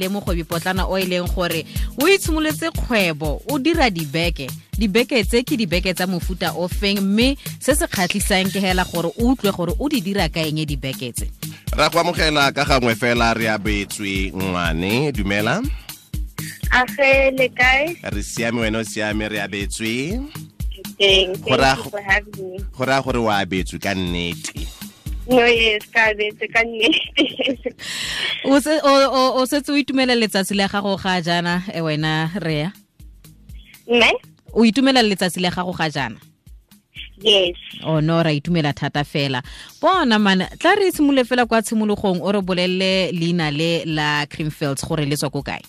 [0.00, 1.66] le mogwebi potlana o e leng gore
[2.00, 7.36] o itshimoletse kgwebo o dira dibeke dibeke tse ke dibeke tsa mofuta o feng mme
[7.60, 11.12] se se kgatlhisang ke hela gore o utlwe gore o di dira ka eng dibeke
[11.12, 11.28] tse
[11.76, 15.60] ra go amogela ka gangwe fela Reabetswe Ngwane dumela
[16.72, 17.92] Age le kae?
[18.02, 20.16] re siame wena o siame re abetswe
[20.98, 21.36] Teng.
[21.44, 22.58] Go Thank you for having me.
[22.78, 24.61] go raya gore o abetswe ka nnete
[25.28, 27.74] No, yes, ka betse ka nnete.
[28.44, 32.30] o se- o- o o setse o itumela letsatsi la gago ga jana e wena
[32.42, 32.72] rea
[33.86, 34.10] Mme?
[34.52, 36.18] o itumela letsatsi la gago ga jana
[37.22, 37.54] Yes.
[37.86, 39.42] o no ra itumela thata fela
[39.80, 44.82] bona mana tla re simolole fela kwa tshimologong o re bolelele leina le la creamfields
[44.84, 45.62] gore le tswa ko kae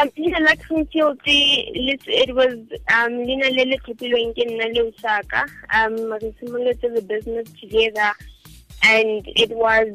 [0.00, 2.54] Um, Lina la Kreamfield, it was
[2.94, 5.42] um, Lina le le tlhophilweng ke nna le Usaka.
[5.74, 8.12] Um, re simolotse the business together
[8.84, 9.94] and it was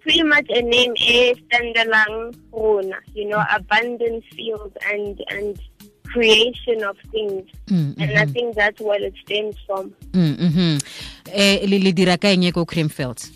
[0.00, 5.58] pretty much a name e standalone rona, you know, abundant fields and and
[6.04, 7.48] creation of things.
[7.66, 9.90] Mm, And I think that's where it stems from.
[10.12, 10.84] Mm, mhm.
[11.32, 13.30] eh le le dira ka eng ko Kreamfields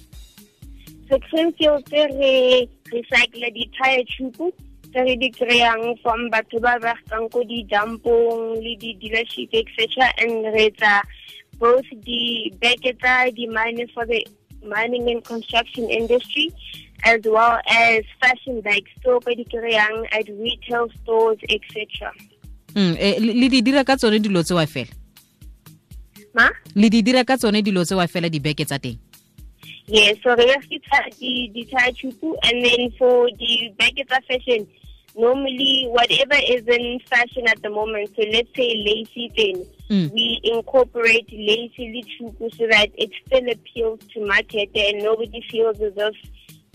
[1.08, 4.52] So Kreamfield tse re recycle di-tire tube
[4.90, 10.68] tse re di kry-ang from batho ba berekang ko di-dumpong le di-dealership etc and re
[10.72, 11.02] etsa
[11.58, 14.24] both di-beke tsa di-mine for the
[14.62, 16.50] mining and construction industry
[17.06, 22.12] as well as fashion bags tse o ka di kry-ang at retail stores etc
[22.78, 24.92] Mm, eh, le di dira ka tsone dilo tsewa fela?
[26.36, 26.46] Ma?
[26.76, 28.98] Le di dira ka tsone dilo tsewa fela dibeke tsa teng?
[29.88, 34.68] Yeah, so re berekisa di di tire tube and then for the baggage of fashion,
[35.18, 40.12] normally whatever is in fashion at the moment, so let's say lacy then, Mm.
[40.12, 45.94] we incorporate lacy tube so that it still appeals to market and nobody feels as
[45.96, 46.14] if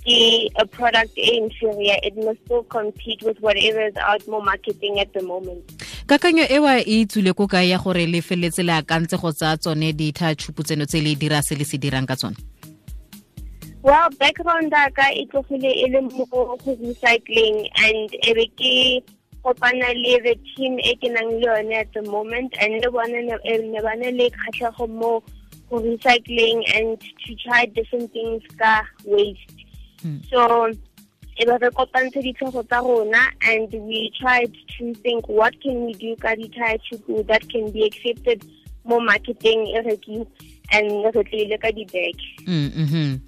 [0.06, 1.96] the a product is inferior.
[2.02, 5.62] It must still compete with whatever is out more marketing at the moment.
[6.08, 9.94] kakanyo ewa e tswile ko kae ya gore le feletse le akantse go tsaya tsone
[9.94, 12.36] ditha tshupu tseno tse le dira se le se dirang ka tsone
[13.84, 19.04] Well, background ya ka e tlogile e le mo go recycling and e be ke
[19.44, 23.20] kopana le the team e ke nang le yone at the moment and le bona
[23.20, 25.22] ne ba na le kgatlhego mo
[25.70, 29.60] go recycling and to try different things ka waste.
[30.00, 30.24] Mm.
[30.32, 30.72] So
[31.36, 35.94] e be re kopantshe ditlhogo tsa rona and we tried to think what can we
[36.00, 38.48] do ka di-tire tube that can be accepted
[38.86, 39.76] mo marketing e
[40.72, 42.16] and re tlile ka di-bag.
[42.48, 43.20] Mm, mhm.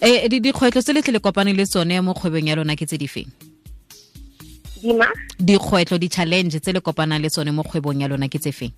[0.00, 2.86] Eh di dikgwetlho tse le tle le kopane le tsone mo kgwebong ya lona ke
[2.86, 3.28] tse di feng
[4.80, 5.06] Dima?
[5.38, 8.72] di-challenge tse le kopanang le tsone mo kgwebong ya lona ke tse feng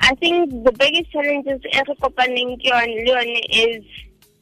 [0.00, 3.84] I think the biggest challenges e re kopaneng ke yone le yone is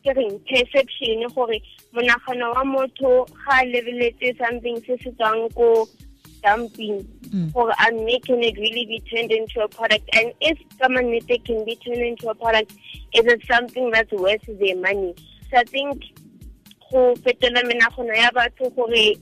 [0.06, 1.58] ke reng perception gore
[1.92, 5.88] monagano wa motho ga a lebeletse something se se tswang ko
[6.42, 7.52] dumping Mm.
[7.52, 11.62] gore a mme can it really be turned into a product and if kamanete can
[11.66, 12.72] be turned into a product
[13.12, 15.12] is it something that's worth their money
[15.52, 16.02] I think
[16.90, 19.18] go fetola menagano ya batho gore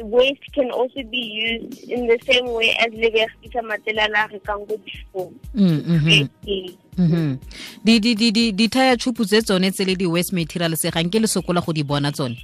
[0.00, 4.28] waste can also be used in the same way as le berekisa matsela la
[7.84, 11.26] di di di di di-tire tshupu tse tsone tse le di-waste materials gang ke le
[11.26, 12.36] sokola go di bona tsone?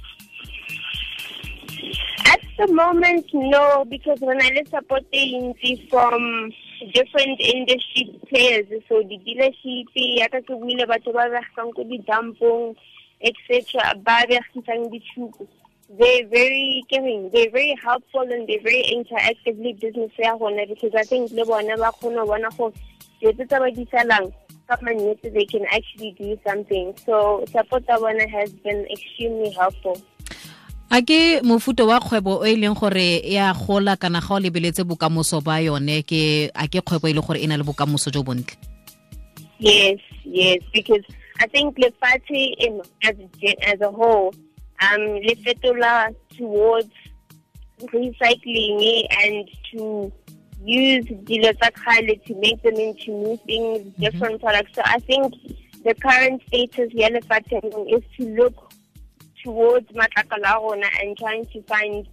[2.25, 6.51] At the moment, no, because when I le support agency from
[6.93, 12.75] different industry players, so di-dealership yaka ke buile batho ba berekang ko di-dumpong,
[13.21, 15.47] etc., ba di-tube.
[15.89, 21.03] They're very caring, they're very helpful and they're very interactively business ya rona because I
[21.03, 22.73] think le bona ba kgona go bona gore
[23.21, 24.33] dilo tsa ba di salang
[24.67, 26.97] ka mannete they can actually do something.
[27.05, 30.01] So support ya bona has been extremely helpful.
[30.89, 34.81] a ke mofuta wa kgwebo o e leng gore ya gola kana ga o lebeletse
[34.85, 38.23] bokamoso ba yone ke a ke kgwebo e le gore e na le bokamoso jo
[38.23, 38.57] bontle
[39.59, 41.03] Yes, yes, because
[41.39, 44.33] I think Lefati in as a, as a whole,
[44.81, 46.91] um, Lefetola towards
[47.81, 50.11] recycling and to
[50.63, 54.71] use the Dilosakale to make them into new things, different products.
[54.73, 55.33] So I think
[55.83, 58.71] the current status here Lefati is to look
[59.43, 62.07] towards Matakala Rona and trying to find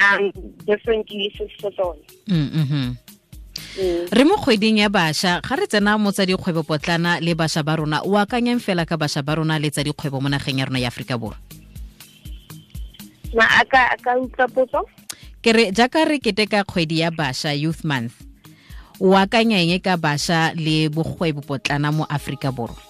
[0.00, 0.30] um,
[0.64, 2.02] different uses for those.
[2.28, 2.98] Mm, mhm.
[3.78, 4.10] Mm.
[4.10, 7.78] re mo kgweding ya bašwa ga re tsena mo tsa dikgwebo potlana le bašwa ba
[7.78, 10.82] rona o akanyang fela ka bašwa ba rona le tsa dikgwebo mo nageng ya rona
[10.82, 11.38] ya aforika borwa
[13.38, 14.82] aka utlwa potso?
[15.38, 18.18] ke re jaaka re keteka kgwedi ya bašwa youth month
[18.98, 22.82] o akanya eng ka bašwa le bogwebo potlana mo aforika borwa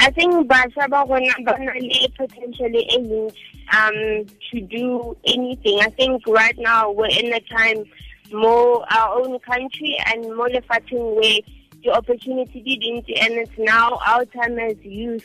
[0.00, 2.96] I think bašwa ba rona ba na le potential e
[3.68, 5.78] um, to do anything.
[5.84, 7.84] I think right now we're in a time
[8.32, 11.40] more our own country and more lefatsheng where
[11.82, 15.24] the opportunity didn't and it's now our time as youth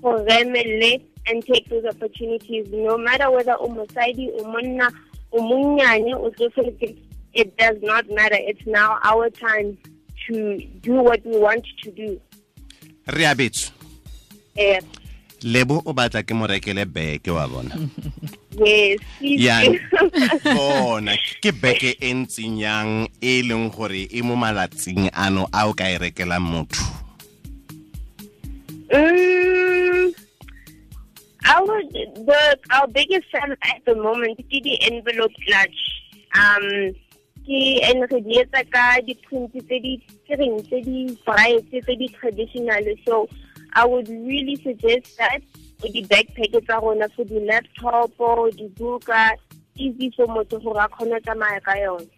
[0.00, 2.66] for them let and take those opportunities.
[2.70, 4.90] No matter whether o mosadi o monna
[5.32, 6.98] o monnyane o tsofetse
[7.32, 8.36] it does not matter.
[8.38, 9.76] It's now our time
[10.28, 12.20] to do what we want to do.
[13.06, 13.72] Re abetso
[14.56, 14.80] eh.
[15.42, 17.76] Lebo o batla ke mo rekele beke wa bona
[18.58, 19.74] yes please Yan.
[19.74, 20.10] do.
[20.54, 25.74] bona ke beke e ntseng yang e leng gore e mo malatsing ano a o
[25.74, 27.04] ka e rekelang motho
[28.94, 30.14] Mm,
[31.50, 35.80] our the our biggest seller at the moment is the envelope clutch.
[36.30, 36.94] Um,
[37.44, 41.64] ke and re di etsa ka di print tse di ke reng tse di bright
[41.68, 43.28] tse di traditional so
[43.74, 45.42] I would really suggest that
[45.84, 48.10] for di backpack tsa rona for di-laptop
[48.76, 49.08] book
[49.76, 52.08] easy for motho gore a kgone tsa tsamaya ka yone.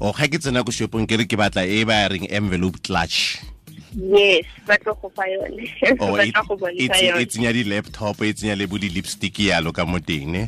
[0.00, 3.38] O ga ke tsena ko shopong ke re ke batla e ba reng envelope clutch.
[3.94, 5.62] Yes ba tlo go fa yone.
[6.02, 6.26] Ba
[6.74, 10.42] e e tsenya di-laptop e tsenya le bo di-lipstick yalo ka mo teng ne?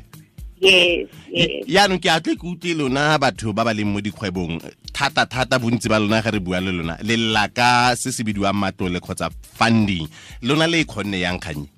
[0.58, 1.62] Yes yes.
[1.70, 4.58] yaanong ke atle ke utlwe lona batho ba ba leng mo dikgwebong
[4.90, 8.58] thata-thata bontsi ba lona ga re bua le lona le lla ka se se bidiwang
[8.58, 10.10] matlole kgotsa funding
[10.42, 11.77] lona le e kgonne yang kgannye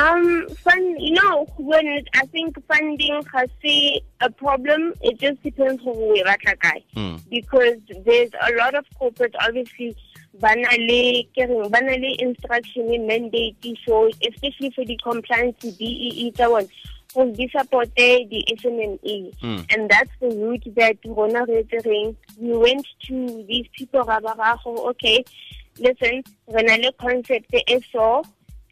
[0.00, 5.42] Um, fund, you know, when it, I think funding has see a problem, it just
[5.42, 6.82] depends who we are guy.
[6.96, 7.20] Mm.
[7.28, 9.94] Because there's a lot of corporate, obviously,
[10.38, 13.56] banale, banale instruction in mandate,
[13.86, 16.68] so especially for the compliance, the BEE, that one,
[17.14, 19.36] will be supported the SMME.
[19.40, 19.74] Mm.
[19.74, 24.04] And that's the route that Rona Retering, we went to these people,
[24.90, 25.24] okay,
[25.78, 27.54] listen, when I look concept,
[27.92, 28.22] so,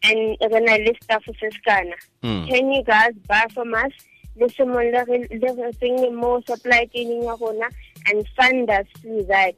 [0.03, 1.95] and re na le staffo se se kana.
[2.23, 2.47] Mm.
[2.47, 3.91] can you guys buy from us
[4.39, 7.67] le semong le re tsenye mo supply chaining ya rona
[8.07, 9.55] and fund us through that.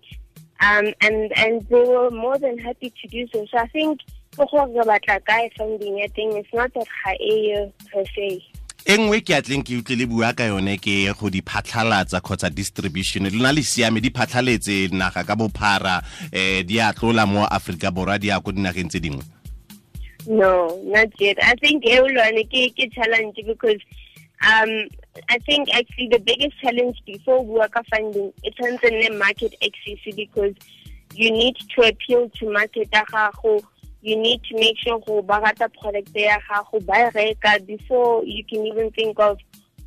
[0.59, 3.45] Um and and they were more than happy to do so.
[3.51, 4.01] So i think
[4.37, 8.41] go gore re batla kae funding ya teng it's not that ga e per se.
[8.81, 12.49] E nngwe ke atleng ke utlwe le bua ka yone ke go di phatlhalatsa kgotsa
[12.49, 16.01] distribution lona le siame di phatlhaletse naga ka bophara
[16.33, 19.21] eh di a tlola mo aforika borwa di ya ko dinageng tse dingwe
[20.27, 21.37] No, not yet.
[21.41, 23.81] I think everyone ke challenge because
[24.45, 24.87] um
[25.29, 30.15] I think actually the biggest challenge before worker funding it turns in the market access
[30.15, 30.53] because
[31.13, 32.89] you need to appeal to market.
[34.03, 38.43] You need to make sure go ba rata product ya gago ba reka before you
[38.45, 39.37] can even think of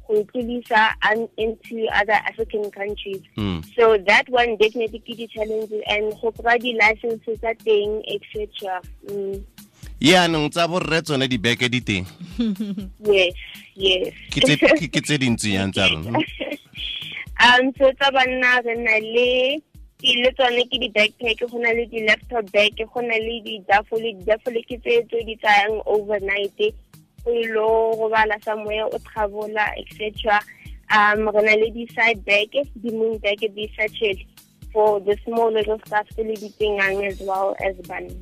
[0.07, 3.23] go tlisa un- into other African countries.
[3.37, 3.65] Mm.
[3.77, 8.81] So that one definitely ke di challenges and go provide the licenses tsa thing etc.
[9.07, 9.43] Mm.
[10.00, 12.06] Yaanong tsa borre tsone dibeke di teng.
[13.05, 13.35] Yes,
[13.75, 14.12] yes.
[14.32, 16.19] ke tse ke- ke tse dintsi yang tsa rona?
[17.44, 19.58] Um so tsa banna re na le
[20.00, 24.79] le tsone ke di-backpack go na le di-laptop bag go na le di-duffle di-duffle ke
[24.79, 26.55] tse tse di tsayang overnight
[27.26, 30.38] go ilo go bala somewhere o traveler etc
[30.94, 34.14] um re na le di-side bag di-moon bag di-satchel
[34.73, 38.14] for the small little stuff tse le di tsenyang as well as banna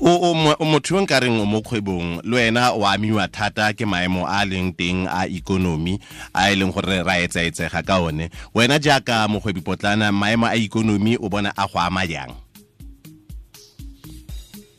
[0.00, 4.26] o o motho yo nkareng o mo kgwebong le wena o amiwa thata ke maemo
[4.28, 5.98] a leng teng a ikonomi
[6.34, 11.28] a e leng gore ra etsaetsega ka one wena jaaka mogwebipotlana maemo a ikonomi o
[11.28, 12.34] bona a go ama jang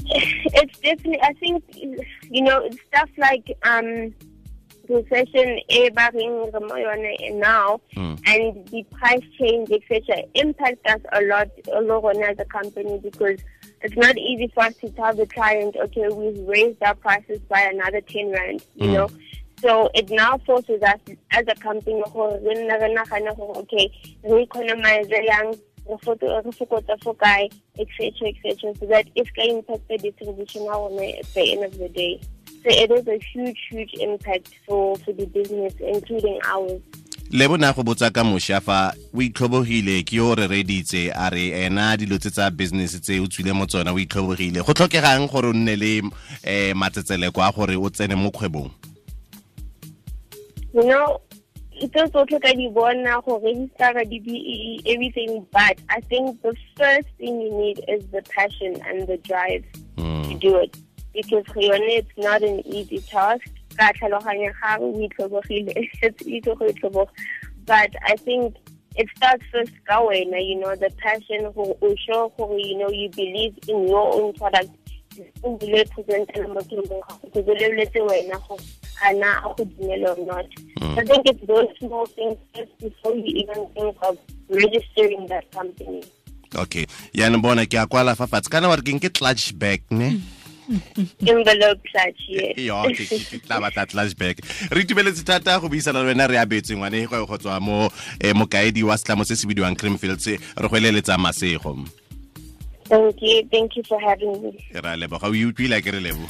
[0.10, 1.64] it's definitely I think
[2.30, 4.14] you know stuff like um
[4.88, 5.60] recession
[5.98, 8.16] ba reng re mo yone now Mm.
[8.28, 13.00] and the price change etc impact us a lot a lot on as a company
[13.00, 13.40] because
[13.82, 17.62] it's not easy for us to tell the client okay we've raised our prices by
[17.62, 18.94] another 10 rand you Mm.
[18.94, 19.08] know?
[19.60, 21.00] So it now forces us
[21.32, 23.90] as a company gore re nne re nagane gore okay
[24.24, 25.48] re economize yang
[25.90, 30.62] re foto- re fokotsa fo kae etc etc so that it can impact the distribution
[30.68, 32.20] at the end of the day.
[32.62, 36.82] So it is a huge huge impact for for the business including ours
[37.32, 41.50] le bona go botsa ka mošwa fa o itlhobogile ke yo re reditse a re
[41.66, 44.64] ena dilo tse tsa business tse o tswile mo tsona o itlhobogile.
[44.64, 46.12] Go tlhokegang gore o nne le um
[46.80, 48.72] matsetseleko a gore o tsene mo kgwebong?
[50.74, 51.20] You know
[51.78, 57.42] tsotlhe ka di bona go register di BEE everything but I think the first thing
[57.42, 60.40] you need is the passion and the drive to Mm.
[60.40, 60.78] do it
[61.14, 66.42] because for yone it's not an easy task ka tlhaloganya gang o itlhobogile it's easy
[66.42, 67.12] go itlhoboga
[67.66, 68.56] but I think
[68.96, 73.10] it starts first ka wena you know the passion gore o gore you know you
[73.10, 74.72] believe in your own product
[75.44, 78.64] o bile presentela mo tirong gago ke boleletse wena gore
[79.06, 80.46] a na a go dumela or not.
[80.82, 80.98] Mm.
[80.98, 84.18] I think it's those small things just before you even think of
[84.50, 86.04] registering that company.
[86.56, 89.84] okay yaanong bona ke a kwala fa fatshe kana wa re keng ke clutch back
[89.92, 90.16] ne yes.
[90.16, 90.37] yo
[92.94, 94.38] ke ke- ke tla batla flashback
[94.72, 98.34] re itumeletse thata go buisana le wena re abetse ngwane go go tswa mo eh,
[98.36, 100.28] mokaedi wa setlamo se se bidiwang creamfields.
[100.28, 101.78] Re go eleletsa masego.
[102.90, 103.44] Thank you.
[103.52, 104.64] Thank you for having me.
[104.74, 106.24] ra leboga o utlwile ke re lebo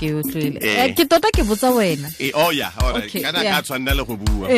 [0.00, 0.56] ke utlwile.
[0.62, 0.88] Eh.
[0.88, 2.08] Eh, ke tota ke botsa wena.
[2.18, 2.50] Eh, oh
[2.96, 3.56] Okay, kana yeah.
[3.60, 4.48] ka tshwanela le go bua.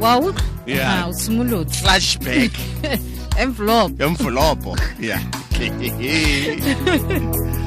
[0.00, 0.18] Wa
[0.66, 1.04] Yeah.
[1.04, 1.78] Ah, o simolotse.
[1.84, 2.50] Flashback
[3.38, 4.00] envelope.
[4.00, 4.66] Envelope
[4.98, 5.22] yeah